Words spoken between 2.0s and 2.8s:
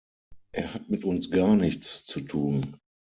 zu tun.